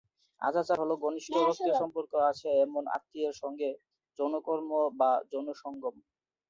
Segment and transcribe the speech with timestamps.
[0.41, 3.69] অজাচার হলো ঘনিষ্ঠ রক্তীয় সম্পর্ক আছে এমন আত্মীয়ের সঙ্গে
[4.19, 5.95] যৌনকর্ম বা যৌনসঙ্গম।